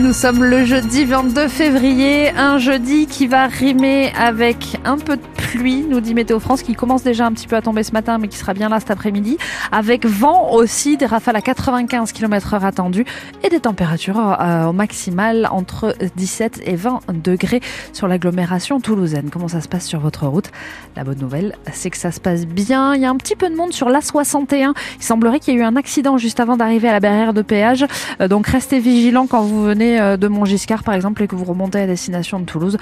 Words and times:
Nous 0.00 0.12
sommes 0.12 0.44
le 0.44 0.64
jeudi 0.64 1.04
22 1.04 1.48
février, 1.48 2.30
un 2.30 2.58
jeudi 2.58 3.06
qui 3.06 3.26
va 3.26 3.46
rimer 3.46 4.12
avec 4.16 4.78
un 4.84 4.96
peu 4.96 5.16
de 5.16 5.22
pluie, 5.58 5.84
nous 5.88 6.00
dit 6.00 6.14
Météo 6.14 6.38
France, 6.38 6.62
qui 6.62 6.74
commence 6.74 7.02
déjà 7.02 7.26
un 7.26 7.32
petit 7.32 7.48
peu 7.48 7.56
à 7.56 7.62
tomber 7.62 7.82
ce 7.82 7.90
matin, 7.90 8.18
mais 8.18 8.28
qui 8.28 8.36
sera 8.36 8.54
bien 8.54 8.68
là 8.68 8.78
cet 8.78 8.92
après-midi, 8.92 9.38
avec 9.72 10.06
vent 10.06 10.52
aussi, 10.52 10.96
des 10.96 11.06
rafales 11.06 11.34
à 11.34 11.40
95 11.40 12.12
km 12.12 12.54
heure 12.54 12.64
attendues 12.64 13.04
et 13.42 13.48
des 13.48 13.58
températures 13.58 14.36
euh, 14.40 14.66
au 14.66 14.72
maximal 14.72 15.48
entre 15.50 15.96
17 16.14 16.60
et 16.64 16.76
20 16.76 17.00
degrés 17.24 17.60
sur 17.92 18.06
l'agglomération 18.06 18.78
toulousaine. 18.78 19.30
Comment 19.32 19.48
ça 19.48 19.60
se 19.60 19.66
passe 19.66 19.84
sur 19.84 19.98
votre 19.98 20.28
route? 20.28 20.52
La 20.94 21.02
bonne 21.02 21.18
nouvelle, 21.18 21.56
c'est 21.72 21.90
que 21.90 21.96
ça 21.96 22.12
se 22.12 22.20
passe 22.20 22.46
bien. 22.46 22.94
Il 22.94 23.02
y 23.02 23.04
a 23.04 23.10
un 23.10 23.16
petit 23.16 23.34
peu 23.34 23.50
de 23.50 23.56
monde 23.56 23.72
sur 23.72 23.88
l'A61. 23.88 24.74
Il 24.98 25.02
semblerait 25.02 25.40
qu'il 25.40 25.54
y 25.54 25.56
ait 25.56 25.60
eu 25.60 25.64
un 25.64 25.74
accident 25.74 26.18
juste 26.18 26.38
avant 26.38 26.56
d'arriver 26.56 26.88
à 26.88 26.92
la 26.92 27.00
barrière 27.00 27.34
de 27.34 27.42
péage. 27.42 27.84
Euh, 28.20 28.28
donc 28.28 28.46
restez 28.46 28.78
vigilants 28.78 29.26
quand 29.26 29.42
vous 29.42 29.64
venez 29.64 30.00
euh, 30.00 30.16
de 30.16 30.28
Montgiscard, 30.28 30.84
par 30.84 30.94
exemple, 30.94 31.20
et 31.24 31.26
que 31.26 31.34
vous 31.34 31.44
remontez 31.44 31.80
à 31.80 31.86
destination 31.88 32.38
de 32.38 32.44
Toulouse. 32.44 32.76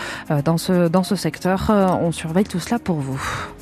Dans 0.45 0.59
ce, 0.59 0.89
dans 0.89 1.05
ce 1.05 1.17
secteur, 1.17 1.71
on 2.03 2.13
surveille 2.13 2.45
tout 2.45 2.61
cela 2.67 2.81
pour 2.81 2.97
vous. 2.97 3.56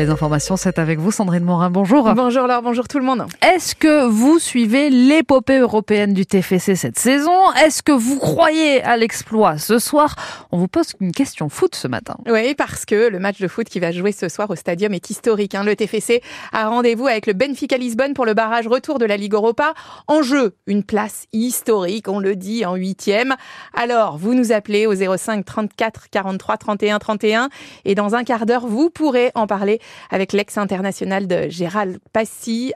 Les 0.00 0.08
informations, 0.08 0.56
c'est 0.56 0.78
avec 0.78 0.98
vous, 0.98 1.10
Sandrine 1.10 1.44
Morin. 1.44 1.68
Bonjour. 1.68 2.10
Bonjour 2.14 2.46
Laure, 2.46 2.62
bonjour 2.62 2.88
tout 2.88 2.98
le 2.98 3.04
monde. 3.04 3.26
Est-ce 3.42 3.74
que 3.74 4.06
vous 4.06 4.38
suivez 4.38 4.88
l'épopée 4.88 5.58
européenne 5.58 6.14
du 6.14 6.24
TFC 6.24 6.74
cette 6.74 6.98
saison? 6.98 7.52
Est-ce 7.62 7.82
que 7.82 7.92
vous 7.92 8.18
croyez 8.18 8.82
à 8.82 8.96
l'exploit 8.96 9.58
ce 9.58 9.78
soir? 9.78 10.16
On 10.52 10.56
vous 10.56 10.68
pose 10.68 10.94
une 11.00 11.12
question 11.12 11.50
foot 11.50 11.74
ce 11.74 11.86
matin. 11.86 12.16
Oui, 12.26 12.54
parce 12.54 12.86
que 12.86 13.10
le 13.10 13.18
match 13.18 13.42
de 13.42 13.46
foot 13.46 13.68
qui 13.68 13.78
va 13.78 13.92
jouer 13.92 14.12
ce 14.12 14.30
soir 14.30 14.48
au 14.48 14.56
stadium 14.56 14.94
est 14.94 15.10
historique. 15.10 15.54
Hein. 15.54 15.64
Le 15.64 15.76
TFC 15.76 16.22
a 16.54 16.66
rendez-vous 16.70 17.06
avec 17.06 17.26
le 17.26 17.34
Benfica 17.34 17.76
Lisbonne 17.76 18.14
pour 18.14 18.24
le 18.24 18.32
barrage 18.32 18.68
retour 18.68 18.98
de 18.98 19.04
la 19.04 19.18
Ligue 19.18 19.34
Europa. 19.34 19.74
En 20.08 20.22
jeu, 20.22 20.56
une 20.66 20.82
place 20.82 21.26
historique, 21.34 22.08
on 22.08 22.20
le 22.20 22.36
dit, 22.36 22.64
en 22.64 22.74
huitième. 22.74 23.36
Alors, 23.74 24.16
vous 24.16 24.32
nous 24.32 24.50
appelez 24.50 24.86
au 24.86 24.94
05 24.94 25.44
34 25.44 26.08
43 26.10 26.56
31 26.56 26.98
31 26.98 27.50
et 27.84 27.94
dans 27.94 28.14
un 28.14 28.24
quart 28.24 28.46
d'heure, 28.46 28.66
vous 28.66 28.88
pourrez 28.88 29.30
en 29.34 29.46
parler 29.46 29.78
avec 30.10 30.32
l'ex-international 30.32 31.26
de 31.26 31.48
Gérald 31.48 31.98
Passy, 32.12 32.72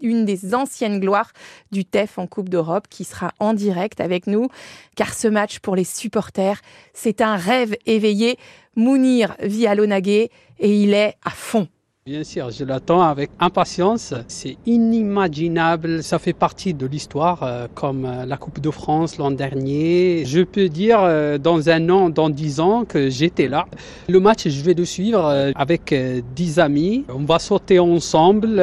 une 0.00 0.24
des 0.24 0.54
anciennes 0.54 1.00
gloires 1.00 1.32
du 1.72 1.84
TEF 1.84 2.18
en 2.18 2.26
Coupe 2.26 2.48
d'Europe, 2.48 2.86
qui 2.88 3.04
sera 3.04 3.32
en 3.38 3.54
direct 3.54 4.00
avec 4.00 4.26
nous. 4.26 4.48
Car 4.96 5.14
ce 5.14 5.28
match 5.28 5.58
pour 5.58 5.76
les 5.76 5.84
supporters, 5.84 6.60
c'est 6.92 7.20
un 7.20 7.36
rêve 7.36 7.76
éveillé. 7.86 8.38
Mounir 8.76 9.36
vit 9.40 9.66
à 9.66 9.74
et 10.58 10.82
il 10.82 10.94
est 10.94 11.16
à 11.24 11.30
fond. 11.30 11.68
Bien 12.06 12.22
sûr, 12.22 12.50
je 12.50 12.66
l'attends 12.66 13.00
avec 13.00 13.30
impatience. 13.40 14.12
C'est 14.28 14.58
inimaginable. 14.66 16.02
Ça 16.02 16.18
fait 16.18 16.34
partie 16.34 16.74
de 16.74 16.84
l'histoire, 16.84 17.42
euh, 17.42 17.66
comme 17.74 18.04
euh, 18.04 18.26
la 18.26 18.36
Coupe 18.36 18.60
de 18.60 18.70
France 18.70 19.16
l'an 19.16 19.30
dernier. 19.30 20.22
Je 20.26 20.42
peux 20.42 20.68
dire 20.68 20.98
euh, 21.00 21.38
dans 21.38 21.70
un 21.70 21.88
an, 21.88 22.10
dans 22.10 22.28
dix 22.28 22.60
ans, 22.60 22.84
que 22.84 23.08
j'étais 23.08 23.48
là. 23.48 23.64
Le 24.06 24.20
match, 24.20 24.46
je 24.46 24.62
vais 24.62 24.74
le 24.74 24.84
suivre 24.84 25.52
avec 25.56 25.94
dix 26.36 26.58
amis. 26.58 27.06
On 27.08 27.24
va 27.24 27.38
sauter 27.38 27.78
ensemble. 27.78 28.56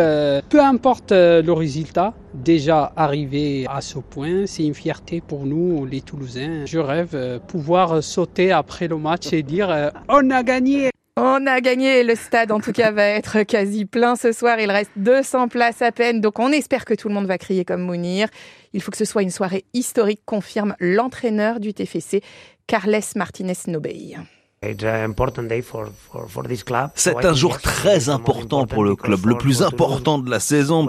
Peu 0.50 0.62
importe 0.62 1.12
le 1.12 1.52
résultat. 1.52 2.14
Déjà 2.36 2.94
arrivé 2.96 3.66
à 3.68 3.82
ce 3.82 3.98
point, 3.98 4.46
c'est 4.46 4.66
une 4.66 4.76
fierté 4.76 5.20
pour 5.20 5.48
nous, 5.48 5.88
les 5.88 6.02
Toulousains. 6.02 6.68
Je 6.68 6.78
rêve 6.78 7.40
pouvoir 7.48 8.04
sauter 8.04 8.52
après 8.52 8.88
le 8.88 8.98
match 8.98 9.34
et 9.34 9.42
dire 9.42 9.92
on 10.10 10.30
a 10.30 10.44
gagné. 10.44 10.92
On 11.18 11.46
a 11.46 11.60
gagné, 11.60 12.04
le 12.04 12.16
stade 12.16 12.54
en 12.54 12.62
tout 12.62 12.72
cas 12.72 12.92
va 12.92 13.04
être 13.04 13.44
quasi 13.44 13.84
plein 13.84 14.16
ce 14.16 14.32
soir, 14.32 14.60
il 14.62 14.72
reste 14.72 14.92
200 14.96 15.50
places 15.50 15.82
à 15.82 15.92
peine, 15.92 16.22
donc 16.22 16.40
on 16.40 16.54
espère 16.54 16.86
que 16.86 16.94
tout 16.94 17.10
le 17.10 17.14
monde 17.14 17.28
va 17.28 17.38
crier 17.38 17.66
comme 17.66 17.82
Mounir. 17.82 18.30
Il 18.72 18.82
faut 18.82 18.92
que 18.92 18.98
ce 18.98 19.04
soit 19.04 19.22
une 19.22 19.30
soirée 19.30 19.66
historique, 19.74 20.22
confirme 20.26 20.74
l'entraîneur 20.80 21.60
du 21.60 21.74
TFC, 21.74 22.22
Carles 22.66 23.02
Martinez 23.18 23.54
Nobey. 23.68 24.16
C'est 26.94 27.26
un 27.26 27.34
jour 27.34 27.60
très 27.60 28.10
important 28.10 28.68
pour 28.68 28.84
le 28.84 28.96
club, 28.96 29.26
le 29.26 29.36
plus 29.36 29.64
important 29.64 30.20
de 30.20 30.30
la 30.30 30.40
saison. 30.40 30.88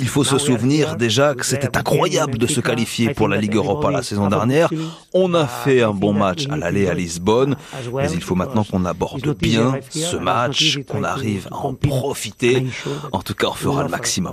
Il 0.00 0.08
faut 0.08 0.24
se 0.24 0.38
souvenir 0.38 0.96
déjà 0.96 1.34
que 1.36 1.46
c'était 1.46 1.76
incroyable 1.76 2.36
de 2.36 2.48
se 2.48 2.60
qualifier 2.60 3.14
pour 3.14 3.28
la 3.28 3.36
Ligue 3.36 3.54
Europa 3.54 3.92
la 3.92 4.02
saison 4.02 4.26
dernière. 4.26 4.70
On 5.14 5.34
a 5.34 5.46
fait 5.46 5.82
un 5.82 5.94
bon 5.94 6.14
match 6.14 6.48
à 6.50 6.56
l'aller 6.56 6.88
à 6.88 6.94
Lisbonne, 6.94 7.54
mais 7.94 8.10
il 8.10 8.22
faut 8.22 8.34
maintenant 8.34 8.64
qu'on 8.64 8.84
aborde 8.84 9.36
bien 9.38 9.78
ce 9.88 10.16
match, 10.16 10.80
qu'on 10.88 11.04
arrive 11.04 11.46
à 11.52 11.56
en 11.58 11.74
profiter. 11.74 12.66
En 13.12 13.22
tout 13.22 13.34
cas, 13.34 13.46
on 13.50 13.54
fera 13.54 13.84
le 13.84 13.88
maximum. 13.88 14.32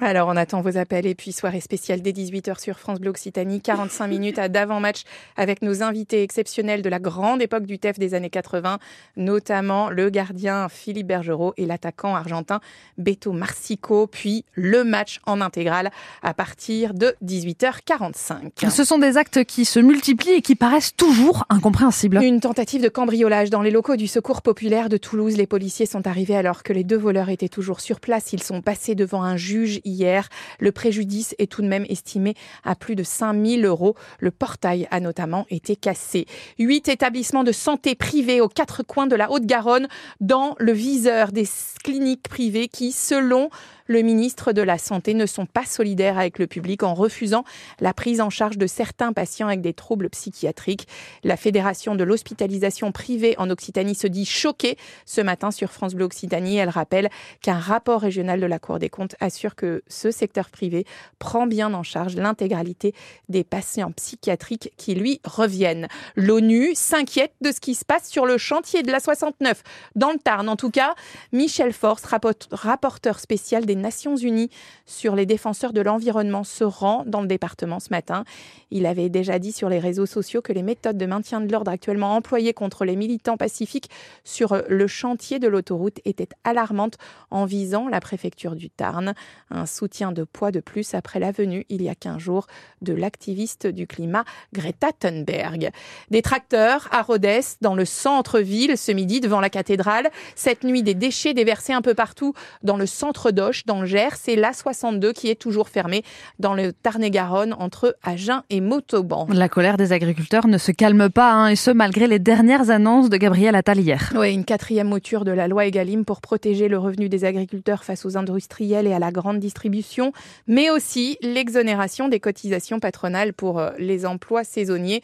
Alors, 0.00 0.26
on 0.26 0.36
attend 0.36 0.60
vos 0.60 0.76
appels 0.76 1.06
et 1.06 1.14
puis 1.14 1.30
soirée 1.30 1.60
spéciale 1.60 2.02
dès 2.02 2.10
18h 2.10 2.60
sur 2.60 2.80
France 2.80 2.98
Bleu 2.98 3.10
Occitanie, 3.10 3.60
45 3.60 4.08
minutes 4.08 4.40
à 4.40 4.48
d'avant-match 4.48 5.04
avec 5.36 5.62
nos 5.62 5.84
invités 5.84 6.24
exceptionnels 6.24 6.82
de 6.82 6.88
la 6.88 6.98
grande 6.98 7.40
époque 7.40 7.64
du 7.64 7.78
TEF 7.78 8.00
des 8.00 8.14
années 8.14 8.28
80, 8.28 8.80
notamment 9.16 9.90
le 9.90 10.10
gardien 10.10 10.68
Philippe 10.68 11.06
Bergerot 11.06 11.54
et 11.56 11.64
l'attaquant 11.64 12.16
argentin 12.16 12.58
Beto 12.98 13.30
Marsico, 13.30 14.08
puis 14.08 14.44
le 14.54 14.82
match 14.82 15.20
en 15.26 15.40
intégrale 15.40 15.92
à 16.22 16.34
partir 16.34 16.92
de 16.92 17.14
18h45. 17.24 18.68
Ce 18.68 18.82
sont 18.82 18.98
des 18.98 19.16
actes 19.16 19.44
qui 19.44 19.64
se 19.64 19.78
multiplient 19.78 20.32
et 20.32 20.42
qui 20.42 20.56
paraissent 20.56 20.96
toujours 20.96 21.46
incompréhensibles. 21.50 22.20
Une 22.20 22.40
tentative 22.40 22.82
de 22.82 22.88
cambriolage 22.88 23.48
dans 23.48 23.62
les 23.62 23.70
locaux 23.70 23.94
du 23.94 24.08
Secours 24.08 24.42
populaire 24.42 24.88
de 24.88 24.96
Toulouse. 24.96 25.36
Les 25.36 25.46
policiers 25.46 25.86
sont 25.86 26.08
arrivés 26.08 26.36
alors 26.36 26.64
que 26.64 26.72
les 26.72 26.82
deux 26.82 26.98
voleurs 26.98 27.28
étaient 27.28 27.48
toujours 27.48 27.78
sur 27.78 28.00
place. 28.00 28.32
Ils 28.32 28.42
sont 28.42 28.60
passés 28.60 28.96
devant 28.96 29.22
un 29.22 29.36
juge 29.36 29.80
hier. 29.84 30.28
Le 30.58 30.72
préjudice 30.72 31.34
est 31.38 31.50
tout 31.50 31.62
de 31.62 31.68
même 31.68 31.86
estimé 31.88 32.34
à 32.64 32.74
plus 32.74 32.96
de 32.96 33.02
5000 33.02 33.64
euros. 33.64 33.94
Le 34.18 34.30
portail 34.30 34.88
a 34.90 35.00
notamment 35.00 35.46
été 35.50 35.76
cassé. 35.76 36.26
Huit 36.58 36.88
établissements 36.88 37.44
de 37.44 37.52
santé 37.52 37.94
privés 37.94 38.40
aux 38.40 38.48
quatre 38.48 38.82
coins 38.82 39.06
de 39.06 39.16
la 39.16 39.30
Haute-Garonne 39.30 39.88
dans 40.20 40.56
le 40.58 40.72
viseur 40.72 41.32
des 41.32 41.46
cliniques 41.82 42.28
privées 42.28 42.68
qui, 42.68 42.92
selon 42.92 43.50
le 43.86 44.02
ministre 44.02 44.52
de 44.52 44.62
la 44.62 44.78
Santé 44.78 45.14
ne 45.14 45.26
sont 45.26 45.46
pas 45.46 45.64
solidaires 45.64 46.18
avec 46.18 46.38
le 46.38 46.46
public 46.46 46.82
en 46.82 46.94
refusant 46.94 47.44
la 47.80 47.92
prise 47.92 48.20
en 48.20 48.30
charge 48.30 48.58
de 48.58 48.66
certains 48.66 49.12
patients 49.12 49.48
avec 49.48 49.60
des 49.60 49.74
troubles 49.74 50.10
psychiatriques. 50.10 50.88
La 51.22 51.36
Fédération 51.36 51.94
de 51.94 52.04
l'hospitalisation 52.04 52.92
privée 52.92 53.34
en 53.38 53.50
Occitanie 53.50 53.94
se 53.94 54.06
dit 54.06 54.24
choquée 54.24 54.78
ce 55.04 55.20
matin 55.20 55.50
sur 55.50 55.70
France 55.70 55.94
Bleu 55.94 56.04
Occitanie. 56.04 56.56
Elle 56.56 56.68
rappelle 56.68 57.10
qu'un 57.42 57.58
rapport 57.58 58.00
régional 58.00 58.40
de 58.40 58.46
la 58.46 58.58
Cour 58.58 58.78
des 58.78 58.88
comptes 58.88 59.16
assure 59.20 59.54
que 59.54 59.82
ce 59.88 60.10
secteur 60.10 60.50
privé 60.50 60.86
prend 61.18 61.46
bien 61.46 61.74
en 61.74 61.82
charge 61.82 62.16
l'intégralité 62.16 62.94
des 63.28 63.44
patients 63.44 63.92
psychiatriques 63.92 64.72
qui 64.76 64.94
lui 64.94 65.20
reviennent. 65.24 65.88
L'ONU 66.16 66.74
s'inquiète 66.74 67.32
de 67.40 67.52
ce 67.52 67.60
qui 67.60 67.74
se 67.74 67.84
passe 67.84 68.08
sur 68.08 68.26
le 68.26 68.38
chantier 68.38 68.82
de 68.82 68.90
la 68.90 69.00
69 69.00 69.62
dans 69.94 70.10
le 70.10 70.18
Tarn. 70.18 70.48
En 70.48 70.56
tout 70.56 70.70
cas, 70.70 70.94
Michel 71.32 71.72
Forst, 71.72 72.06
rapporteur 72.50 73.20
spécial 73.20 73.66
des 73.66 73.73
Nations 73.76 74.16
Unies 74.16 74.50
sur 74.86 75.16
les 75.16 75.26
défenseurs 75.26 75.72
de 75.72 75.80
l'environnement 75.80 76.44
se 76.44 76.64
rend 76.64 77.04
dans 77.06 77.20
le 77.20 77.26
département 77.26 77.80
ce 77.80 77.88
matin. 77.90 78.24
Il 78.70 78.86
avait 78.86 79.08
déjà 79.08 79.38
dit 79.38 79.52
sur 79.52 79.68
les 79.68 79.80
réseaux 79.80 80.06
sociaux 80.06 80.42
que 80.42 80.52
les 80.52 80.62
méthodes 80.62 80.96
de 80.96 81.06
maintien 81.06 81.40
de 81.40 81.50
l'ordre 81.50 81.70
actuellement 81.70 82.14
employées 82.14 82.54
contre 82.54 82.84
les 82.84 82.96
militants 82.96 83.36
pacifiques 83.36 83.90
sur 84.22 84.62
le 84.68 84.86
chantier 84.86 85.38
de 85.38 85.48
l'autoroute 85.48 86.00
étaient 86.04 86.28
alarmantes 86.44 86.98
en 87.30 87.44
visant 87.46 87.88
la 87.88 88.00
préfecture 88.00 88.54
du 88.54 88.70
Tarn. 88.70 89.14
Un 89.50 89.66
soutien 89.66 90.12
de 90.12 90.24
poids 90.24 90.50
de 90.50 90.60
plus 90.60 90.94
après 90.94 91.18
la 91.18 91.32
venue 91.32 91.66
il 91.68 91.82
y 91.82 91.88
a 91.88 91.94
15 91.94 92.18
jours 92.18 92.46
de 92.80 92.92
l'activiste 92.92 93.66
du 93.66 93.86
climat 93.86 94.24
Greta 94.52 94.92
Thunberg. 94.92 95.70
Des 96.10 96.22
tracteurs 96.22 96.88
à 96.92 97.02
Rhodes 97.02 97.24
dans 97.60 97.74
le 97.74 97.84
centre-ville 97.84 98.76
ce 98.76 98.92
midi 98.92 99.20
devant 99.20 99.40
la 99.40 99.50
cathédrale. 99.50 100.10
Cette 100.34 100.64
nuit, 100.64 100.82
des 100.82 100.94
déchets 100.94 101.34
déversés 101.34 101.72
un 101.72 101.82
peu 101.82 101.94
partout 101.94 102.34
dans 102.62 102.76
le 102.76 102.86
centre 102.86 103.30
dans 103.66 103.80
le 103.80 103.86
Gers. 103.86 104.16
C'est 104.16 104.36
l'A62 104.36 105.12
qui 105.12 105.30
est 105.30 105.40
toujours 105.40 105.68
fermée 105.68 106.02
dans 106.38 106.54
le 106.54 106.72
Tarn-et-Garonne 106.72 107.54
entre 107.58 107.96
Agen 108.02 108.42
et 108.50 108.60
Montauban. 108.60 109.26
La 109.30 109.48
colère 109.48 109.76
des 109.76 109.92
agriculteurs 109.92 110.46
ne 110.46 110.58
se 110.58 110.72
calme 110.72 111.10
pas, 111.10 111.32
hein, 111.32 111.48
et 111.48 111.56
ce 111.56 111.70
malgré 111.70 112.06
les 112.06 112.18
dernières 112.18 112.70
annonces 112.70 113.10
de 113.10 113.16
Gabriel 113.16 113.54
Attal 113.54 113.80
hier. 113.80 114.12
Oui, 114.16 114.32
une 114.32 114.44
quatrième 114.44 114.88
mouture 114.88 115.24
de 115.24 115.32
la 115.32 115.48
loi 115.48 115.66
Egalim 115.66 116.04
pour 116.04 116.20
protéger 116.20 116.68
le 116.68 116.78
revenu 116.78 117.08
des 117.08 117.24
agriculteurs 117.24 117.84
face 117.84 118.04
aux 118.04 118.16
industriels 118.16 118.86
et 118.86 118.92
à 118.92 118.98
la 118.98 119.10
grande 119.10 119.38
distribution, 119.38 120.12
mais 120.46 120.70
aussi 120.70 121.16
l'exonération 121.22 122.08
des 122.08 122.20
cotisations 122.20 122.80
patronales 122.80 123.32
pour 123.32 123.58
euh, 123.58 123.70
les 123.78 124.06
emplois 124.06 124.44
saisonniers 124.44 125.02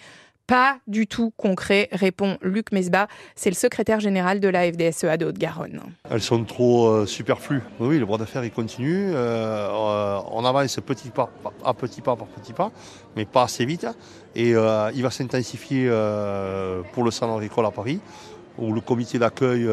pas 0.50 0.79
du 0.88 1.06
tout 1.06 1.32
concret, 1.37 1.88
répond 1.93 2.37
Luc 2.43 2.73
Mesba. 2.73 3.06
C'est 3.37 3.50
le 3.50 3.55
secrétaire 3.55 4.00
général 4.00 4.41
de 4.41 4.49
la 4.49 4.64
FDSEA 4.64 5.17
de 5.17 5.26
Haute-Garonne. 5.26 5.81
Elles 6.11 6.20
sont 6.20 6.43
trop 6.43 6.88
euh, 6.88 7.06
superflues. 7.06 7.62
Oui, 7.79 8.00
le 8.00 8.05
droit 8.05 8.19
d'affaires, 8.19 8.44
il 8.44 8.50
continue. 8.50 9.12
Euh, 9.14 9.14
euh, 9.14 10.19
on 10.32 10.44
avance 10.44 10.81
petit 10.85 11.11
pas, 11.11 11.31
à 11.64 11.73
petit 11.73 12.00
pas 12.00 12.17
par 12.17 12.26
petit 12.26 12.52
pas, 12.52 12.73
mais 13.14 13.26
pas 13.26 13.44
assez 13.44 13.64
vite. 13.64 13.87
Et 14.35 14.50
il 14.50 15.02
va 15.02 15.11
s'intensifier 15.12 15.88
pour 16.93 17.05
le 17.05 17.12
salon 17.12 17.37
agricole 17.37 17.67
à 17.67 17.70
Paris, 17.70 18.00
où 18.58 18.73
le 18.73 18.81
comité 18.81 19.20
d'accueil 19.20 19.69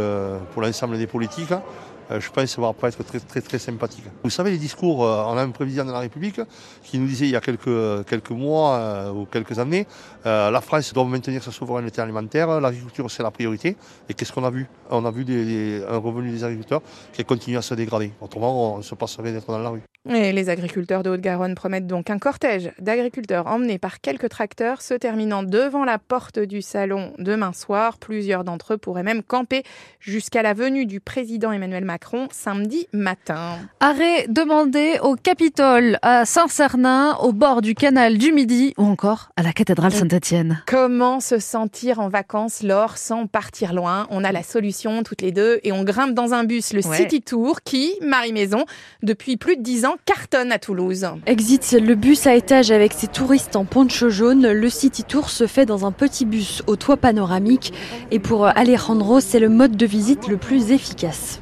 pour 0.54 0.62
l'ensemble 0.62 1.00
des 1.00 1.08
politiques 1.08 1.54
euh, 1.54 1.97
je 2.10 2.30
pense 2.30 2.44
que 2.44 2.50
ça 2.50 2.62
va 2.62 2.74
pas 2.74 2.90
être 2.90 3.04
très 3.04 3.20
très 3.20 3.42
très 3.42 3.60
sympathique. 3.60 4.06
Vous 4.24 4.30
savez 4.30 4.52
les 4.52 4.58
discours, 4.58 5.06
euh, 5.06 5.24
on 5.28 5.38
a 5.38 5.44
un 5.44 5.52
président 5.52 5.86
de 5.86 5.92
la 5.92 6.00
République 6.00 6.40
qui 6.84 6.98
nous 7.00 7.08
disait 7.08 7.26
il 7.26 7.32
y 7.32 7.36
a 7.36 7.42
quelques, 7.42 8.06
quelques 8.08 8.32
mois 8.32 9.12
ou 9.14 9.26
quelques 9.26 9.60
années, 9.60 9.86
la 10.26 10.62
France 10.62 10.94
doit 10.94 11.06
maintenir 11.06 11.44
sa 11.44 11.52
souveraineté 11.52 12.02
alimentaire, 12.02 12.60
l'agriculture 12.60 13.10
c'est 13.10 13.24
la 13.24 13.32
priorité. 13.32 13.76
Et 14.10 14.14
qu'est-ce 14.14 14.32
qu'on 14.32 14.44
a 14.44 14.50
vu? 14.50 14.68
On 14.90 15.06
a 15.06 15.12
vu 15.12 15.26
des, 15.26 15.84
un 15.88 15.98
revenu 15.98 16.32
des 16.32 16.44
agriculteurs 16.44 16.82
qui 17.14 17.24
continue 17.24 17.58
à 17.58 17.62
se 17.62 17.74
dégrader. 17.74 18.12
Autrement, 18.22 18.76
on 18.76 18.82
se 18.82 18.96
passerait 18.96 19.32
d'être 19.32 19.48
dans 19.48 19.60
la 19.60 19.70
rue. 19.70 19.82
Et 20.10 20.32
les 20.32 20.50
agriculteurs 20.50 21.04
de 21.04 21.10
Haute-Garonne 21.10 21.56
promettent 21.56 21.88
donc 21.88 22.10
un 22.10 22.18
cortège 22.18 22.72
d'agriculteurs 22.80 23.48
emmenés 23.48 23.78
par 23.78 24.00
quelques 24.00 24.30
tracteurs 24.30 24.82
se 24.82 24.94
terminant 24.94 25.44
devant 25.44 25.84
la 25.84 25.98
porte 25.98 26.40
du 26.40 26.62
salon 26.62 27.14
demain 27.18 27.52
soir. 27.54 27.98
Plusieurs 27.98 28.44
d'entre 28.44 28.74
eux 28.74 28.78
pourraient 28.78 29.04
même 29.04 29.22
camper 29.22 29.64
jusqu'à 30.00 30.42
la 30.42 30.54
venue 30.54 30.86
du 30.86 31.00
président 31.00 31.52
Emmanuel 31.52 31.84
Macron 31.84 32.28
samedi 32.32 32.88
matin. 32.94 33.58
Arrêt 33.80 34.28
demandé 34.30 34.98
au 35.02 35.16
Capitole, 35.16 35.98
à 36.02 36.26
Saint-Cernin, 36.26 37.16
au 37.22 37.34
bord 37.34 37.62
du 37.62 37.76
canal 37.76 38.18
du 38.18 38.32
Midi 38.32 38.74
ou 38.78 38.86
encore 38.86 39.30
à 39.36 39.44
la 39.44 39.52
cathédrale 39.52 39.92
Saint-Étienne. 39.92 40.64
Comment 40.68 41.20
se 41.20 41.40
sentir 41.40 42.00
en 42.00 42.08
vacances, 42.08 42.64
Laure, 42.64 42.98
sans 42.98 43.28
partir 43.28 43.74
loin? 43.74 44.08
On 44.10 44.24
a 44.24 44.32
la 44.32 44.44
solution 44.44 45.04
toutes 45.04 45.22
les 45.22 45.32
deux 45.32 45.60
et 45.64 45.72
on 45.72 45.84
grimpe 45.84 46.14
dans 46.14 46.34
un 46.34 46.44
bus, 46.46 46.74
le 46.74 46.82
City 46.82 47.22
Tour, 47.22 47.62
qui, 47.62 47.94
Marie 48.02 48.34
Maison, 48.34 48.66
depuis 49.04 49.38
plus 49.38 49.58
de 49.58 49.62
dix 49.62 49.86
ans, 49.86 49.97
cartonne 50.06 50.52
à 50.52 50.60
Toulouse. 50.60 51.08
Exit 51.26 51.78
le 51.80 51.96
bus 51.96 52.28
à 52.28 52.36
étage 52.36 52.72
avec 52.72 52.94
ses 52.94 53.08
touristes 53.08 53.56
en 53.56 53.66
poncho 53.66 54.10
jaune. 54.10 54.52
Le 54.52 54.70
City 54.70 55.04
Tour 55.04 55.30
se 55.30 55.48
fait 55.48 55.66
dans 55.66 55.86
un 55.86 55.92
petit 55.92 56.26
bus 56.26 56.64
au 56.68 56.76
toit 56.76 56.98
panoramique. 56.98 57.74
Et 58.12 58.20
pour 58.20 58.46
Alejandro, 58.46 59.20
c'est 59.20 59.40
le 59.40 59.50
mode 59.50 59.76
de 59.76 59.86
visite 59.86 60.28
le 60.28 60.38
plus 60.38 60.72
efficace. 60.72 61.42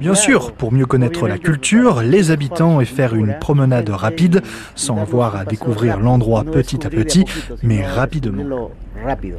Bien 0.00 0.14
sûr, 0.14 0.52
pour 0.52 0.72
mieux 0.72 0.86
connaître 0.86 1.28
la 1.28 1.38
culture, 1.38 2.02
les 2.02 2.30
habitants 2.30 2.80
et 2.80 2.84
faire 2.84 3.14
une 3.14 3.38
promenade 3.38 3.88
rapide, 3.90 4.42
sans 4.74 4.98
avoir 4.98 5.36
à 5.36 5.44
découvrir 5.44 6.00
l'endroit 6.00 6.44
petit 6.44 6.86
à 6.86 6.90
petit, 6.90 7.24
mais 7.62 7.84
rapidement. 7.84 8.70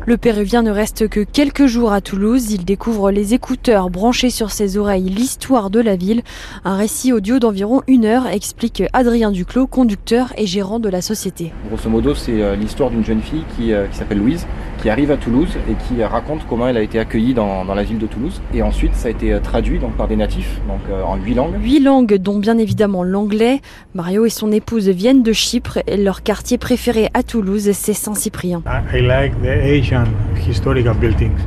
Le 0.06 0.18
Péruvien 0.18 0.62
ne 0.62 0.72
reste 0.72 1.07
que 1.07 1.22
quelques 1.22 1.66
jours 1.66 1.94
à 1.94 2.02
Toulouse. 2.02 2.52
Il 2.52 2.66
découvre 2.66 3.12
les 3.12 3.34
écouteurs 3.34 3.90
branchés 3.90 4.30
sur 4.30 4.52
ses 4.52 4.78
oreilles 4.78 5.10
l'histoire 5.10 5.69
de 5.69 5.80
la 5.80 5.96
ville. 5.96 6.22
Un 6.63 6.75
récit 6.75 7.13
audio 7.13 7.40
d'environ 7.40 7.81
une 7.88 8.06
heure 8.06 8.28
explique 8.28 8.84
Adrien 8.94 9.31
Duclos, 9.31 9.68
conducteur 9.68 10.34
et 10.38 10.46
gérant 10.46 10.80
de 10.80 10.90
la 10.90 11.02
société. 11.02 11.54
Grosso 11.69 11.90
modo, 11.90 12.13
c'est 12.13 12.42
euh, 12.42 12.56
l'histoire 12.56 12.90
d'une 12.90 13.06
jeune 13.06 13.22
fille 13.22 13.44
qui, 13.56 13.74
euh, 13.74 13.88
qui 13.88 13.98
s'appelle 13.98 14.19
Louise, 14.19 14.46
qui 14.85 14.91
arrive 14.91 15.09
à 15.09 15.17
Toulouse 15.17 15.57
et 15.67 15.73
qui 15.73 16.03
raconte 16.03 16.45
comment 16.47 16.67
elle 16.67 16.77
a 16.77 16.81
été 16.83 16.99
accueillie 16.99 17.33
dans, 17.33 17.65
dans 17.65 17.73
la 17.73 17.81
ville 17.81 17.97
de 17.97 18.05
Toulouse. 18.05 18.39
Et 18.53 18.61
ensuite, 18.61 18.93
ça 18.93 19.07
a 19.07 19.11
été 19.11 19.33
euh, 19.33 19.39
traduit 19.39 19.79
donc, 19.79 19.93
par 19.93 20.07
des 20.07 20.15
natifs, 20.15 20.61
donc 20.67 20.81
en 21.03 21.15
huit 21.15 21.33
langues. 21.33 21.55
Huit 21.59 21.79
langues, 21.79 22.13
dont 22.17 22.37
bien 22.37 22.59
évidemment 22.59 23.03
l'anglais. 23.03 23.61
Mario 23.95 24.27
et 24.27 24.29
son 24.29 24.51
épouse 24.51 24.87
viennent 24.89 25.23
de 25.23 25.33
Chypre 25.33 25.79
et 25.87 25.97
leur 25.97 26.21
quartier 26.21 26.59
préféré 26.59 27.09
à 27.15 27.23
Toulouse, 27.23 27.71
c'est 27.73 27.93
Saint-Cyprien. 27.93 28.61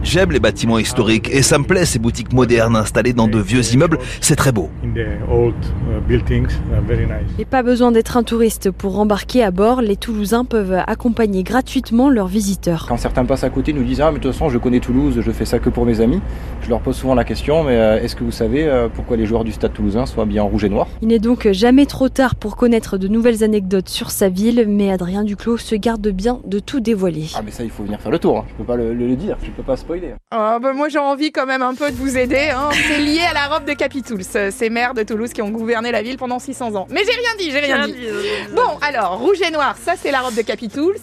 J'aime 0.02 0.32
les 0.32 0.40
bâtiments 0.40 0.78
historiques 0.80 1.30
et 1.30 1.42
ça 1.42 1.58
me 1.60 1.64
plaît 1.64 1.84
ces 1.84 2.00
boutiques 2.00 2.32
modernes 2.32 2.74
installées 2.74 3.12
dans 3.12 3.28
de 3.28 3.38
vieux 3.38 3.62
immeubles, 3.72 3.98
c'est 4.20 4.34
très 4.34 4.50
beau. 4.50 4.68
Et 7.38 7.44
pas 7.44 7.62
besoin 7.62 7.92
d'être 7.92 8.16
un 8.16 8.24
touriste 8.24 8.72
pour 8.72 8.98
embarquer 8.98 9.44
à 9.44 9.52
bord, 9.52 9.80
les 9.80 9.96
Toulousains 9.96 10.44
peuvent 10.44 10.82
accompagner 10.88 11.44
gratuitement 11.44 12.10
leurs 12.10 12.26
visiteurs. 12.26 12.86
Quand 12.88 12.96
certains 12.96 13.27
passent 13.28 13.44
à 13.44 13.50
côté, 13.50 13.72
nous 13.72 13.84
disent 13.84 14.00
Ah, 14.00 14.10
mais 14.10 14.18
de 14.18 14.22
toute 14.24 14.32
façon, 14.32 14.48
je 14.48 14.58
connais 14.58 14.80
Toulouse, 14.80 15.20
je 15.20 15.30
fais 15.30 15.44
ça 15.44 15.60
que 15.60 15.68
pour 15.68 15.86
mes 15.86 16.00
amis. 16.00 16.20
Je 16.62 16.68
leur 16.68 16.80
pose 16.80 16.96
souvent 16.96 17.14
la 17.14 17.24
question 17.24 17.62
Mais 17.62 17.76
euh, 17.76 18.02
est-ce 18.02 18.16
que 18.16 18.24
vous 18.24 18.32
savez 18.32 18.64
euh, 18.64 18.88
pourquoi 18.92 19.16
les 19.16 19.26
joueurs 19.26 19.44
du 19.44 19.52
stade 19.52 19.72
toulousain 19.72 20.06
sont 20.06 20.26
bien 20.26 20.42
en 20.42 20.48
rouge 20.48 20.64
et 20.64 20.68
noir? 20.68 20.88
Il 21.02 21.08
n'est 21.08 21.20
donc 21.20 21.48
jamais 21.52 21.86
trop 21.86 22.08
tard 22.08 22.34
pour 22.34 22.56
connaître 22.56 22.98
de 22.98 23.06
nouvelles 23.06 23.44
anecdotes 23.44 23.88
sur 23.88 24.10
sa 24.10 24.28
ville, 24.28 24.64
mais 24.66 24.90
Adrien 24.90 25.22
Duclos 25.22 25.58
se 25.58 25.76
garde 25.76 26.08
bien 26.08 26.40
de 26.44 26.58
tout 26.58 26.80
dévoiler. 26.80 27.26
Ah, 27.36 27.42
mais 27.44 27.52
ça, 27.52 27.62
il 27.62 27.70
faut 27.70 27.84
venir 27.84 28.00
faire 28.00 28.10
le 28.10 28.18
tour. 28.18 28.38
Hein. 28.38 28.44
Je 28.48 28.54
peux 28.54 28.64
pas 28.64 28.76
le, 28.76 29.16
dire, 29.16 29.36
je 29.42 29.50
peux 29.50 29.62
pas 29.62 29.76
spoiler. 29.76 30.14
Oh, 30.34 30.58
bah 30.60 30.72
moi, 30.74 30.88
j'ai 30.88 30.98
envie 30.98 31.30
quand 31.30 31.46
même 31.46 31.62
un 31.62 31.74
peu 31.74 31.90
de 31.90 31.96
vous 31.96 32.16
aider. 32.16 32.50
Hein. 32.54 32.70
C'est 32.72 32.98
lié 32.98 33.20
à 33.30 33.34
la 33.34 33.54
robe 33.54 33.66
de 33.66 33.74
Capitouls, 33.74 34.22
ces 34.22 34.70
maires 34.70 34.94
de 34.94 35.02
Toulouse 35.02 35.32
qui 35.32 35.42
ont 35.42 35.50
gouverné 35.50 35.92
la 35.92 36.02
ville 36.02 36.16
pendant 36.16 36.38
600 36.38 36.74
ans. 36.74 36.86
Mais 36.90 37.02
j'ai 37.04 37.12
rien 37.12 37.36
dit, 37.38 37.50
j'ai 37.50 37.60
rien, 37.60 37.86
dit. 37.86 37.94
Bon, 38.54 38.78
alors, 38.80 39.18
rouge 39.18 39.38
et 39.46 39.50
noir, 39.50 39.76
ça 39.76 39.92
c'est 39.96 40.10
la 40.10 40.20
robe 40.20 40.34
de 40.34 40.42
Capitouls. 40.42 40.96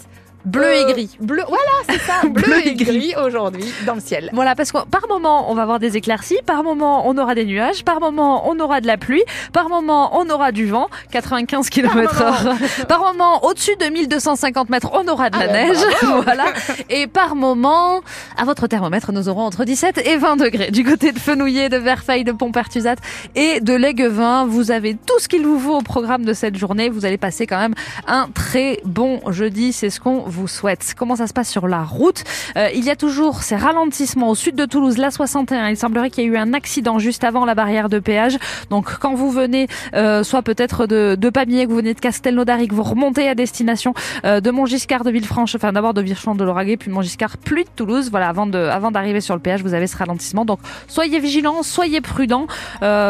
Bleu 0.46 0.74
et 0.74 0.84
euh, 0.84 0.92
gris. 0.92 1.18
Bleu, 1.20 1.44
voilà, 1.48 1.72
c'est 1.90 2.00
ça. 2.00 2.22
Bleu, 2.30 2.55
gris, 2.76 3.14
aujourd'hui 3.24 3.66
dans 3.86 3.96
le 3.96 4.02
ciel. 4.02 4.30
Voilà, 4.34 4.56
parce 4.56 4.72
que 4.72 4.86
par 4.86 5.08
moment, 5.10 5.52
on 5.52 5.56
va 5.56 5.64
avoir 5.64 5.80
des 5.80 5.98
éclaircies, 5.98 6.38
par 6.46 6.64
moment, 6.64 7.08
on 7.08 7.18
aura 7.18 7.36
des 7.36 7.46
nuages, 7.46 7.84
par 7.84 8.00
moment, 8.00 8.50
on 8.50 8.60
aura 8.60 8.82
de 8.82 8.88
la 8.88 8.98
pluie, 8.98 9.24
par 9.54 9.70
moment, 9.70 10.18
on 10.18 10.30
aura 10.30 10.52
du 10.52 10.66
vent, 10.66 10.88
95 11.12 11.70
km 11.70 12.22
heure. 12.22 12.56
Par 12.88 13.00
moment, 13.00 13.44
au-dessus 13.46 13.76
de 13.80 13.86
1250 13.86 14.70
mètres, 14.70 14.90
on 14.94 15.08
aura 15.08 15.30
de 15.30 15.38
la 15.38 15.46
ah 15.46 15.48
ben, 15.48 15.68
neige. 15.68 15.78
voilà. 16.24 16.46
Et 16.90 17.08
par 17.08 17.36
moment, 17.36 18.02
à 18.38 18.46
votre 18.46 18.68
thermomètre, 18.68 19.12
nous 19.12 19.30
aurons 19.30 19.44
entre 19.44 19.64
17 19.64 20.06
et 20.06 20.18
20 20.18 20.38
degrés. 20.38 20.72
Du 20.72 20.84
côté 20.84 21.12
de 21.12 21.20
Fenouillet, 21.20 21.70
de 21.70 21.78
Verfeil, 21.78 22.24
de 22.24 22.32
Pontpertusat 22.32 22.96
et 23.36 23.60
de 23.62 23.74
Léguevin, 23.74 24.46
vous 24.46 24.72
avez 24.72 24.96
tout 24.96 25.20
ce 25.20 25.28
qu'il 25.28 25.46
vous 25.46 25.60
faut 25.60 25.78
au 25.78 25.82
programme 25.82 26.26
de 26.26 26.34
cette 26.34 26.58
journée. 26.58 26.90
Vous 26.90 27.06
allez 27.06 27.18
passer 27.18 27.48
quand 27.48 27.60
même 27.60 27.76
un 28.08 28.28
très 28.34 28.80
bon 28.86 29.20
jeudi. 29.32 29.74
C'est 29.74 29.90
ce 29.90 30.00
qu'on 30.00 30.20
vous 30.20 30.48
souhaite. 30.48 30.94
Comment 30.98 31.16
ça 31.16 31.28
se 31.28 31.34
passe 31.34 31.50
sur 31.50 31.68
la 31.68 31.84
route? 31.84 32.24
Euh, 32.58 32.65
Il 32.74 32.84
y 32.84 32.90
a 32.90 32.96
toujours 32.96 33.44
ces 33.44 33.56
ralentissements 33.56 34.30
au 34.30 34.36
sud 34.36 34.56
de 34.56 34.66
Toulouse, 34.66 34.98
la 34.98 35.12
61. 35.12 35.70
Il 35.70 35.78
semblerait 35.78 36.10
qu'il 36.10 36.24
y 36.24 36.28
ait 36.28 36.30
eu 36.30 36.38
un 36.38 36.54
accident 36.54 37.00
juste 37.00 37.24
avant 37.24 37.46
la 37.46 37.56
barrière 37.56 37.90
de 37.90 38.00
péage. 38.00 38.38
Donc 38.70 38.98
quand 39.00 39.14
vous 39.14 39.32
venez, 39.32 39.68
euh, 39.94 40.24
soit 40.24 40.42
peut-être 40.42 40.88
de, 40.88 41.16
de 41.20 41.30
Pamiers, 41.30 41.66
que 41.66 41.70
vous 41.70 41.78
venez 41.78 41.94
de 41.94 42.00
Castelnaudary, 42.00 42.68
que 42.68 42.76
vous 42.76 42.84
remontez 42.84 43.28
à 43.28 43.36
destination 43.36 43.94
euh, 44.26 44.40
de 44.40 44.52
Montgiscard, 44.52 45.04
de 45.04 45.12
Villefranche, 45.12 45.56
enfin 45.56 45.74
d'abord 45.74 45.94
de 45.94 46.02
Virchon 46.02 46.36
de 46.36 46.44
l'Oraguet, 46.44 46.78
puis 46.78 46.90
de 46.90 46.96
Montgiscard, 46.96 47.38
plus 47.38 47.64
de 47.64 47.70
Toulouse. 47.76 48.10
Voilà, 48.10 48.30
avant 48.30 48.48
de, 48.48 48.58
avant 48.58 48.92
d'arriver 48.92 49.22
sur 49.22 49.36
le 49.36 49.42
péage, 49.42 49.62
vous 49.62 49.74
avez 49.74 49.88
ce 49.88 49.98
ralentissement. 49.98 50.46
Donc 50.46 50.60
soyez 50.88 51.20
vigilants, 51.20 51.64
soyez 51.64 52.02
prudents. 52.02 52.48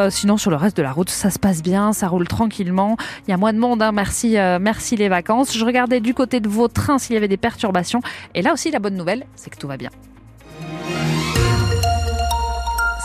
sinon 0.10 0.38
sur 0.38 0.51
le 0.51 0.58
reste 0.58 0.78
de 0.78 0.84
la 0.84 0.92
route, 0.92 1.10
ça 1.10 1.30
se 1.30 1.40
passe 1.40 1.62
bien, 1.62 1.94
ça 1.94 2.08
roule 2.08 2.28
tranquillement. 2.28 2.98
Il 3.28 3.31
y 3.31 3.34
a 3.34 3.38
moins 3.38 3.54
de 3.54 3.60
monde. 3.60 3.81
Hein. 3.81 3.92
Merci, 3.92 4.38
merci 4.60 4.96
les 4.96 5.10
vacances. 5.10 5.56
Je 5.56 5.66
regardais 5.66 6.00
du 6.00 6.13
côté 6.13 6.40
de 6.40 6.50
vos 6.50 6.68
trains 6.68 6.98
s'il 6.98 7.13
y 7.13 7.18
avait 7.18 7.28
des 7.28 7.38
perturbations. 7.38 8.01
Et 8.34 8.42
là 8.42 8.54
aussi, 8.54 8.72
la 8.72 8.80
bonne 8.80 8.96
nouvelle, 8.96 9.25
c'est 9.36 9.45
que 9.50 9.58
tout 9.58 9.68
va 9.68 9.78
bien. 9.78 9.90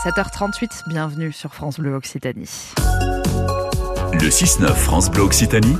7h38, 0.03 0.87
bienvenue 0.87 1.31
sur 1.31 1.53
France 1.53 1.79
Bleu 1.79 1.93
Occitanie. 1.93 2.73
Le 4.13 4.29
6-9 4.29 4.73
France 4.73 5.11
Bleu 5.11 5.21
Occitanie. 5.21 5.77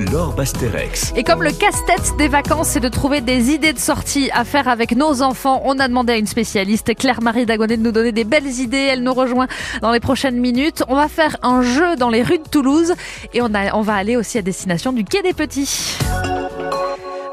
Laure 0.00 0.32
Basterex. 0.34 1.12
Et 1.14 1.24
comme 1.24 1.42
le 1.42 1.50
casse-tête 1.50 2.16
des 2.16 2.28
vacances, 2.28 2.68
c'est 2.68 2.80
de 2.80 2.88
trouver 2.88 3.20
des 3.20 3.50
idées 3.50 3.72
de 3.72 3.78
sortie 3.78 4.30
à 4.32 4.44
faire 4.44 4.66
avec 4.66 4.96
nos 4.96 5.20
enfants, 5.20 5.60
on 5.64 5.78
a 5.78 5.88
demandé 5.88 6.14
à 6.14 6.16
une 6.16 6.26
spécialiste, 6.26 6.94
Claire-Marie 6.94 7.44
Dagonet, 7.44 7.76
de 7.76 7.82
nous 7.82 7.92
donner 7.92 8.12
des 8.12 8.24
belles 8.24 8.48
idées. 8.48 8.88
Elle 8.90 9.02
nous 9.02 9.12
rejoint 9.12 9.46
dans 9.82 9.92
les 9.92 10.00
prochaines 10.00 10.38
minutes. 10.38 10.82
On 10.88 10.94
va 10.94 11.08
faire 11.08 11.36
un 11.42 11.60
jeu 11.62 11.96
dans 11.96 12.08
les 12.08 12.22
rues 12.22 12.38
de 12.38 12.48
Toulouse 12.48 12.94
et 13.34 13.42
on, 13.42 13.52
a, 13.52 13.74
on 13.74 13.82
va 13.82 13.94
aller 13.94 14.16
aussi 14.16 14.38
à 14.38 14.42
destination 14.42 14.92
du 14.92 15.04
Quai 15.04 15.22
des 15.22 15.34
Petits. 15.34 15.98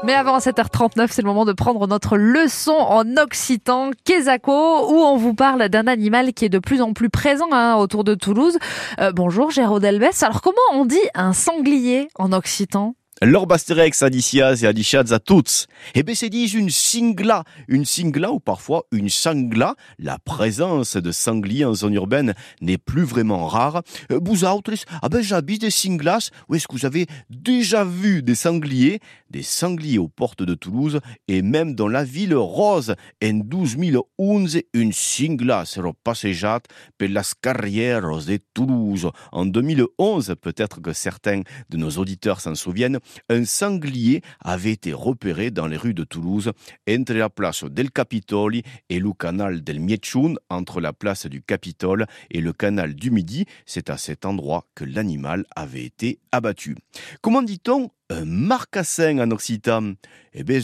Mais 0.04 0.14
avant 0.14 0.38
7h39, 0.38 1.08
c'est 1.10 1.22
le 1.22 1.26
moment 1.26 1.44
de 1.44 1.52
prendre 1.52 1.86
notre 1.88 2.16
leçon 2.16 2.72
en 2.72 3.16
occitan, 3.16 3.90
Kézako, 4.04 4.92
où 4.92 5.00
on 5.00 5.16
vous 5.16 5.34
parle 5.34 5.68
d'un 5.68 5.88
animal 5.88 6.32
qui 6.32 6.44
est 6.44 6.48
de 6.48 6.60
plus 6.60 6.80
en 6.80 6.92
plus 6.92 7.10
présent 7.10 7.48
hein, 7.50 7.74
autour 7.74 8.04
de 8.04 8.14
Toulouse. 8.14 8.58
Euh, 9.00 9.10
bonjour 9.12 9.50
Gérard 9.50 9.80
Delbès. 9.80 10.22
Alors 10.22 10.40
comment 10.40 10.56
on 10.72 10.86
dit 10.86 10.96
un 11.14 11.32
sanglier 11.32 12.08
en 12.16 12.32
occitan? 12.32 12.94
Lors 13.20 13.48
Basterex, 13.48 14.04
Adicias 14.04 14.60
et 14.62 14.66
Adicias 14.66 15.10
à 15.10 15.18
toutes. 15.18 15.66
Eh 15.96 16.04
bien, 16.04 16.14
c'est 16.14 16.28
dit 16.28 16.46
une 16.46 16.70
singla, 16.70 17.42
une 17.66 17.84
singla 17.84 18.30
ou 18.30 18.38
parfois 18.38 18.84
une 18.92 19.08
sangla. 19.08 19.74
La 19.98 20.18
présence 20.20 20.96
de 20.96 21.10
sangliers 21.10 21.64
en 21.64 21.74
zone 21.74 21.94
urbaine 21.94 22.34
n'est 22.60 22.78
plus 22.78 23.02
vraiment 23.02 23.48
rare. 23.48 23.82
Euh, 24.12 24.20
vous 24.22 24.44
autres, 24.44 24.74
ah 25.02 25.08
ben, 25.08 25.20
j'habite 25.20 25.62
des 25.62 25.70
singlas. 25.70 26.30
Où 26.48 26.54
est-ce 26.54 26.68
que 26.68 26.74
vous 26.74 26.86
avez 26.86 27.06
déjà 27.28 27.82
vu 27.82 28.22
des 28.22 28.36
sangliers? 28.36 29.00
Des 29.30 29.42
sangliers 29.42 29.98
aux 29.98 30.08
portes 30.08 30.44
de 30.44 30.54
Toulouse 30.54 31.00
et 31.26 31.42
même 31.42 31.74
dans 31.74 31.88
la 31.88 32.04
ville 32.04 32.36
rose. 32.36 32.94
En 33.20 33.34
2011, 33.34 34.60
une 34.74 34.92
singla 34.92 35.64
sera 35.64 35.92
passejat 36.04 36.60
per 36.96 37.08
las 37.08 37.34
carrières 37.34 38.02
de 38.02 38.38
Toulouse. 38.54 39.10
En 39.32 39.44
2011, 39.44 40.36
peut-être 40.40 40.80
que 40.80 40.92
certains 40.92 41.42
de 41.68 41.76
nos 41.76 41.90
auditeurs 41.90 42.40
s'en 42.40 42.54
souviennent, 42.54 43.00
un 43.28 43.44
sanglier 43.44 44.22
avait 44.40 44.72
été 44.72 44.92
repéré 44.92 45.50
dans 45.50 45.66
les 45.66 45.76
rues 45.76 45.94
de 45.94 46.04
Toulouse, 46.04 46.52
entre 46.88 47.14
la 47.14 47.30
place 47.30 47.64
del 47.64 47.90
Capitoli 47.90 48.62
et 48.88 48.98
le 48.98 49.12
canal 49.12 49.62
del 49.62 49.80
Mietchoun, 49.80 50.38
entre 50.48 50.80
la 50.80 50.92
place 50.92 51.26
du 51.26 51.42
Capitole 51.42 52.06
et 52.30 52.40
le 52.40 52.52
canal 52.52 52.94
du 52.94 53.10
Midi. 53.10 53.46
C'est 53.66 53.90
à 53.90 53.96
cet 53.96 54.24
endroit 54.24 54.66
que 54.74 54.84
l'animal 54.84 55.44
avait 55.54 55.84
été 55.84 56.18
abattu. 56.32 56.76
Comment 57.20 57.42
dit-on 57.42 57.90
un 58.10 58.24
marcassin 58.24 59.18
en 59.18 59.30
occitan? 59.30 59.94
Eh 60.32 60.44
bien, 60.44 60.60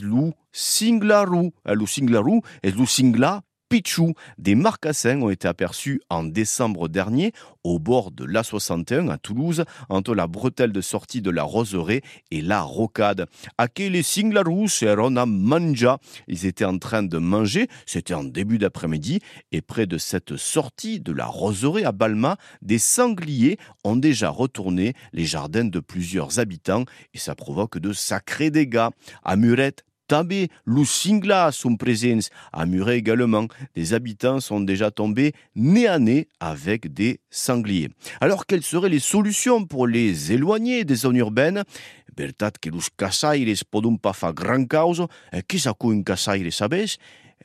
singlarou. 0.53 1.53
Le 1.67 1.87
singlarou 1.87 2.43
est 2.63 2.77
le 2.77 2.87
singla 2.87 3.43
Des 4.39 4.55
marcassins 4.55 5.21
ont 5.21 5.31
été 5.31 5.49
aperçus 5.49 6.01
en 6.09 6.23
décembre 6.23 6.89
dernier 6.89 7.33
au 7.65 7.81
bord 7.81 8.13
de 8.13 8.25
l'A61 8.25 9.11
à 9.11 9.19
Toulouse, 9.19 9.65
entre 9.89 10.15
la 10.15 10.29
bretelle 10.29 10.71
de 10.71 10.81
sortie 10.81 11.23
de 11.23 11.31
la 11.31 11.43
Roseraie 11.43 12.03
et 12.31 12.41
la 12.41 12.61
Rocade. 12.61 13.27
Aquele 13.59 14.05
singlarus 14.05 14.83
erona 14.83 15.27
manja. 15.27 15.99
Ils 16.29 16.47
étaient 16.47 16.65
en 16.65 16.79
train 16.79 17.03
de 17.03 17.19
manger, 17.19 17.67
c'était 17.85 18.15
en 18.15 18.23
début 18.23 18.59
d'après-midi, 18.59 19.19
et 19.51 19.61
près 19.61 19.87
de 19.87 19.99
cette 19.99 20.37
sortie 20.37 21.01
de 21.01 21.11
la 21.11 21.27
Roseraie 21.27 21.85
à 21.85 21.91
Balma, 21.91 22.37
des 22.63 22.79
sangliers 22.79 23.59
ont 23.83 23.97
déjà 23.97 24.29
retourné 24.29 24.93
les 25.13 25.25
jardins 25.25 25.65
de 25.65 25.81
plusieurs 25.81 26.39
habitants 26.39 26.85
et 27.13 27.19
ça 27.19 27.35
provoque 27.35 27.79
de 27.79 27.93
sacrés 27.93 28.51
dégâts. 28.51 28.89
À 29.25 29.37
Murette, 29.37 29.85
Tabé, 30.07 30.49
Lucingla 30.67 31.51
sont 31.51 31.77
présents. 31.77 32.29
À 32.53 32.67
Muret 32.67 32.99
également, 32.99 33.47
des 33.75 33.95
habitants 33.95 34.41
sont 34.41 34.61
déjà 34.61 34.91
tombés 34.91 35.33
nez 35.55 35.87
à 35.87 35.99
nez 35.99 36.29
avec 36.41 36.93
des 36.93 37.21
sangliers. 37.31 37.89
Alors, 38.21 38.47
quelles 38.47 38.63
seraient 38.63 38.91
les 38.91 38.99
solutions 39.01 39.65
pour 39.65 39.87
les 39.87 40.33
éloigner 40.33 40.85
des 40.85 40.95
zones 40.97 41.17
urbaines? 41.17 41.65
Bertat 42.17 42.53
que 42.61 42.71
los 42.71 42.89
caçaires 42.97 43.39
podem 43.71 43.99
pas 43.99 44.13
faire 44.13 44.35
grand. 44.35 44.65
Qui 45.49 45.65
un 45.67 46.03
caçaire, 46.03 46.53
sabes 46.53 46.75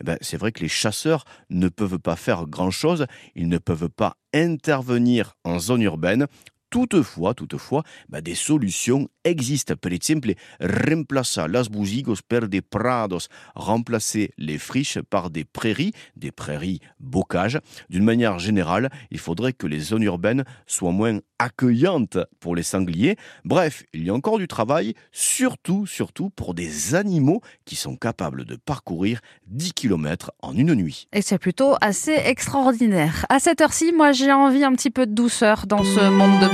eh 0.01 0.11
c'est 0.21 0.37
vrai 0.37 0.51
que 0.51 0.61
les 0.61 0.69
chasseurs 0.69 1.25
ne 1.49 1.67
peuvent 1.67 1.99
pas 1.99 2.15
faire 2.15 2.45
grand-chose, 2.45 3.05
ils 3.35 3.49
ne 3.49 3.57
peuvent 3.57 3.89
pas 3.89 4.15
intervenir 4.33 5.35
en 5.43 5.59
zone 5.59 5.81
urbaine. 5.81 6.27
Toutefois, 6.69 7.33
toutefois, 7.33 7.83
bah, 8.09 8.21
des 8.21 8.35
solutions 8.35 9.09
existent. 9.23 9.73
Par 9.75 9.91
exemple, 9.91 10.33
remplacer 10.59 11.47
las 11.47 11.67
per 12.21 12.47
des 12.47 12.61
prados, 12.61 13.27
remplacer 13.55 14.31
les 14.37 14.59
friches 14.59 15.01
par 15.01 15.31
des 15.31 15.45
prairies, 15.45 15.93
des 16.15 16.31
prairies 16.31 16.79
bocage. 16.99 17.59
D'une 17.89 18.03
manière 18.03 18.37
générale, 18.37 18.89
il 19.09 19.17
faudrait 19.17 19.53
que 19.53 19.65
les 19.65 19.79
zones 19.79 20.03
urbaines 20.03 20.43
soient 20.67 20.91
moins 20.91 21.19
accueillantes 21.39 22.17
pour 22.39 22.55
les 22.55 22.63
sangliers. 22.63 23.15
Bref, 23.45 23.83
il 23.93 24.03
y 24.03 24.09
a 24.09 24.13
encore 24.13 24.37
du 24.37 24.47
travail, 24.47 24.93
surtout, 25.11 25.87
surtout 25.87 26.29
pour 26.29 26.53
des 26.53 26.95
animaux 26.95 27.41
qui 27.65 27.75
sont 27.75 27.95
capables 27.95 28.45
de 28.45 28.55
parcourir 28.55 29.21
10 29.47 29.73
km 29.73 30.31
en 30.41 30.55
une 30.55 30.75
nuit. 30.75 31.07
Et 31.13 31.21
c'est 31.21 31.39
plutôt 31.39 31.75
assez 31.81 32.13
extraordinaire. 32.13 33.25
À 33.29 33.39
cette 33.39 33.61
heure-ci, 33.61 33.91
moi 33.93 34.11
j'ai 34.11 34.31
envie 34.31 34.63
un 34.63 34.73
petit 34.73 34.91
peu 34.91 35.07
de 35.07 35.13
douceur 35.13 35.65
dans 35.65 35.83
ce 35.83 36.09
monde 36.09 36.39
de 36.41 36.49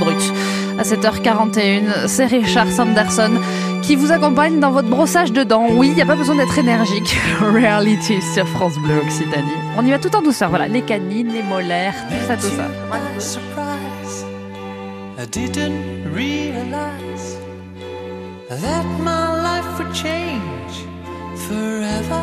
à 0.78 0.82
7h41, 0.82 2.06
c'est 2.06 2.26
Richard 2.26 2.70
Sanderson 2.70 3.40
qui 3.82 3.96
vous 3.96 4.12
accompagne 4.12 4.60
dans 4.60 4.70
votre 4.70 4.88
brossage 4.88 5.32
de 5.32 5.42
dents. 5.42 5.68
Oui, 5.70 5.88
il 5.88 5.94
n'y 5.94 6.02
a 6.02 6.06
pas 6.06 6.16
besoin 6.16 6.36
d'être 6.36 6.58
énergique. 6.58 7.16
Reality 7.40 8.20
sur 8.34 8.46
France 8.48 8.74
Bleu 8.78 8.98
Occitanie. 8.98 9.48
On 9.76 9.86
y 9.86 9.90
va 9.90 9.98
tout 9.98 10.14
en 10.14 10.22
douceur, 10.22 10.50
voilà, 10.50 10.68
les 10.68 10.82
canines, 10.82 11.32
les 11.32 11.42
molaires, 11.42 11.94
tout 12.08 12.26
ça, 12.26 12.36
tout 12.36 12.54
ça. 12.54 13.85
I 15.18 15.24
didn't 15.24 16.12
realize 16.12 17.36
that 18.50 18.84
my 19.00 19.42
life 19.42 19.78
would 19.78 19.94
change 19.94 20.74
forever. 21.48 22.22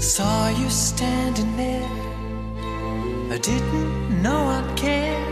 Saw 0.00 0.48
you 0.48 0.68
standing 0.70 1.56
there. 1.56 1.88
I 3.30 3.38
didn't 3.38 4.20
know 4.20 4.40
I'd 4.56 4.76
care. 4.76 5.24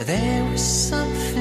There 0.00 0.44
was 0.50 0.60
something. 0.60 1.34